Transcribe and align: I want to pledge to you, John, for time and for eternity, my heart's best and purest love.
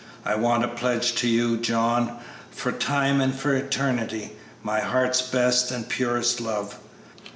I 0.25 0.33
want 0.33 0.63
to 0.63 0.67
pledge 0.67 1.13
to 1.17 1.27
you, 1.27 1.57
John, 1.57 2.17
for 2.49 2.71
time 2.71 3.21
and 3.21 3.35
for 3.37 3.53
eternity, 3.53 4.35
my 4.63 4.79
heart's 4.79 5.21
best 5.21 5.69
and 5.69 5.87
purest 5.87 6.41
love. 6.41 6.79